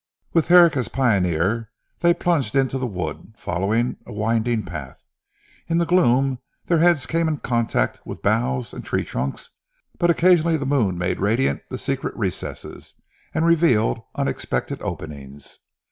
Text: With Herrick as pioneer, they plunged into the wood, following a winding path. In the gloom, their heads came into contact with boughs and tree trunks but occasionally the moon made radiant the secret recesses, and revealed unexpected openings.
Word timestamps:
With 0.33 0.47
Herrick 0.47 0.75
as 0.77 0.87
pioneer, 0.87 1.69
they 1.99 2.15
plunged 2.15 2.55
into 2.55 2.79
the 2.79 2.87
wood, 2.87 3.35
following 3.37 3.97
a 4.07 4.11
winding 4.11 4.63
path. 4.63 4.99
In 5.67 5.77
the 5.77 5.85
gloom, 5.85 6.39
their 6.65 6.79
heads 6.79 7.05
came 7.05 7.27
into 7.27 7.41
contact 7.41 8.01
with 8.03 8.23
boughs 8.23 8.73
and 8.73 8.83
tree 8.83 9.03
trunks 9.05 9.51
but 9.99 10.09
occasionally 10.09 10.57
the 10.57 10.65
moon 10.65 10.97
made 10.97 11.19
radiant 11.19 11.61
the 11.69 11.77
secret 11.77 12.17
recesses, 12.17 12.95
and 13.35 13.45
revealed 13.45 14.01
unexpected 14.15 14.81
openings. 14.81 15.59